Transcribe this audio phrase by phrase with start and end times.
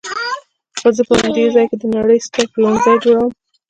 [0.79, 3.31] خو زه به په همدې ځای کې د نړۍ ستر پلورنځی جوړوم.